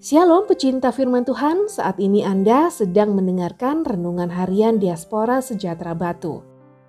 [0.00, 6.42] Shalom pecinta firman Tuhan, saat ini Anda sedang mendengarkan Renungan Harian Diaspora Sejahtera Batu.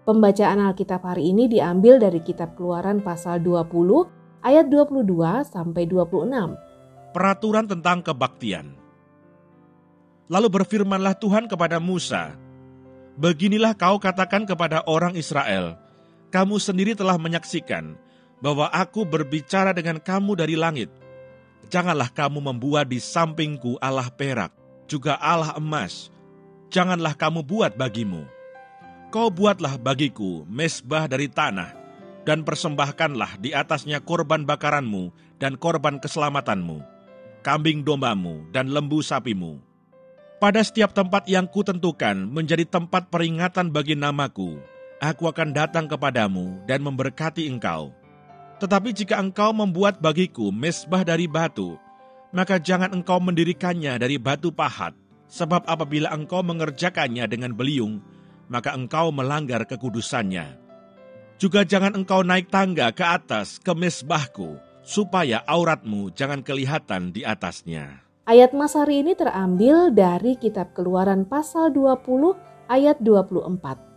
[0.10, 5.06] Pembacaan Alkitab hari ini diambil dari kitab Keluaran pasal 20 ayat 22
[5.46, 7.14] sampai 26.
[7.14, 8.74] Peraturan tentang kebaktian.
[10.34, 12.34] Lalu berfirmanlah Tuhan kepada Musa,
[13.22, 15.78] Beginilah kau katakan kepada orang Israel,
[16.32, 18.00] kamu sendiri telah menyaksikan
[18.40, 20.90] bahwa aku berbicara dengan kamu dari langit
[21.72, 24.52] Janganlah kamu membuat di sampingku Allah perak,
[24.92, 26.12] juga Allah emas.
[26.68, 28.28] Janganlah kamu buat bagimu.
[29.08, 31.72] Kau buatlah bagiku mesbah dari tanah,
[32.28, 36.84] dan persembahkanlah di atasnya korban bakaranmu dan korban keselamatanmu,
[37.40, 39.64] kambing dombamu dan lembu sapimu.
[40.44, 44.60] Pada setiap tempat yang kutentukan menjadi tempat peringatan bagi namaku,
[45.02, 47.92] aku akan datang kepadamu dan memberkati engkau
[48.62, 51.82] tetapi jika engkau membuat bagiku mesbah dari batu,
[52.30, 54.94] maka jangan engkau mendirikannya dari batu pahat,
[55.26, 58.06] sebab apabila engkau mengerjakannya dengan beliung,
[58.54, 60.62] maka engkau melanggar kekudusannya.
[61.42, 68.06] Juga jangan engkau naik tangga ke atas ke mesbahku, supaya auratmu jangan kelihatan di atasnya.
[68.30, 72.38] Ayat Mas hari ini terambil dari kitab keluaran pasal 20
[72.70, 73.91] ayat 24.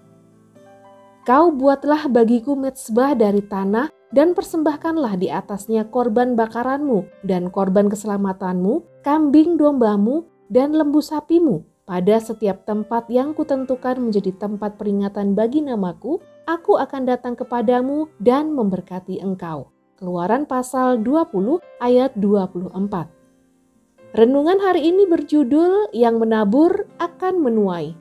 [1.25, 9.01] Kau buatlah bagiku mesbah dari tanah dan persembahkanlah di atasnya korban bakaranmu dan korban keselamatanmu,
[9.01, 11.65] kambing dombamu, dan lembu sapimu.
[11.89, 18.53] Pada setiap tempat yang kutentukan menjadi tempat peringatan bagi namaku, aku akan datang kepadamu dan
[18.53, 19.73] memberkati engkau.
[19.97, 24.13] Keluaran pasal 20 ayat 24.
[24.13, 27.97] Renungan hari ini berjudul Yang Menabur Akan Menuai.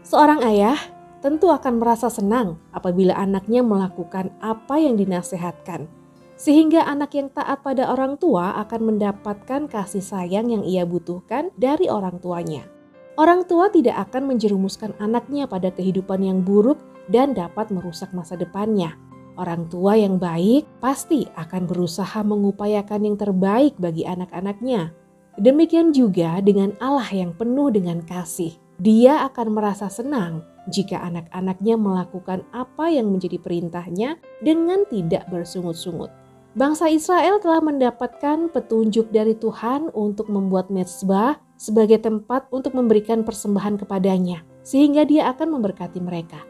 [0.00, 0.80] Seorang ayah
[1.24, 5.88] tentu akan merasa senang apabila anaknya melakukan apa yang dinasehatkan.
[6.36, 11.88] Sehingga anak yang taat pada orang tua akan mendapatkan kasih sayang yang ia butuhkan dari
[11.88, 12.68] orang tuanya.
[13.16, 16.76] Orang tua tidak akan menjerumuskan anaknya pada kehidupan yang buruk
[17.08, 18.92] dan dapat merusak masa depannya.
[19.40, 24.92] Orang tua yang baik pasti akan berusaha mengupayakan yang terbaik bagi anak-anaknya.
[25.40, 28.63] Demikian juga dengan Allah yang penuh dengan kasih.
[28.82, 36.10] Dia akan merasa senang jika anak-anaknya melakukan apa yang menjadi perintahnya dengan tidak bersungut-sungut.
[36.54, 43.78] Bangsa Israel telah mendapatkan petunjuk dari Tuhan untuk membuat mezbah sebagai tempat untuk memberikan persembahan
[43.82, 46.42] kepadanya, sehingga dia akan memberkati mereka.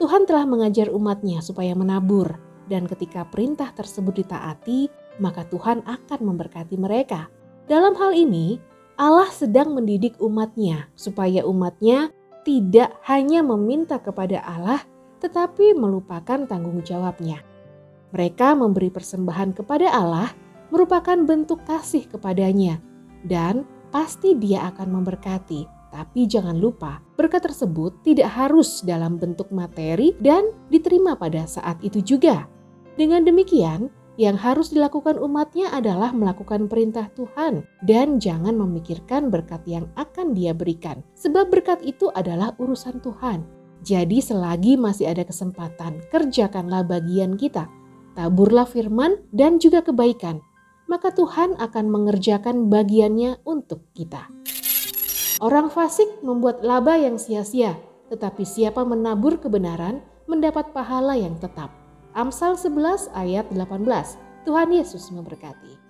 [0.00, 2.40] Tuhan telah mengajar umatnya supaya menabur,
[2.72, 4.88] dan ketika perintah tersebut ditaati,
[5.20, 7.28] maka Tuhan akan memberkati mereka.
[7.68, 8.56] Dalam hal ini,
[9.00, 12.12] Allah sedang mendidik umatnya supaya umatnya
[12.44, 14.84] tidak hanya meminta kepada Allah
[15.24, 17.40] tetapi melupakan tanggung jawabnya.
[18.12, 20.28] Mereka memberi persembahan kepada Allah
[20.68, 22.76] merupakan bentuk kasih kepadanya
[23.24, 25.64] dan pasti dia akan memberkati.
[25.90, 32.04] Tapi jangan lupa, berkat tersebut tidak harus dalam bentuk materi dan diterima pada saat itu
[32.04, 32.44] juga.
[33.00, 33.88] Dengan demikian,
[34.20, 40.52] yang harus dilakukan umatnya adalah melakukan perintah Tuhan dan jangan memikirkan berkat yang akan dia
[40.52, 41.00] berikan.
[41.16, 43.48] Sebab berkat itu adalah urusan Tuhan.
[43.80, 47.64] Jadi selagi masih ada kesempatan, kerjakanlah bagian kita.
[48.12, 50.44] Taburlah firman dan juga kebaikan.
[50.84, 54.28] Maka Tuhan akan mengerjakan bagiannya untuk kita.
[55.40, 57.80] Orang fasik membuat laba yang sia-sia,
[58.12, 61.79] tetapi siapa menabur kebenaran mendapat pahala yang tetap.
[62.14, 64.18] Amsal 11 ayat 18.
[64.42, 65.89] Tuhan Yesus memberkati.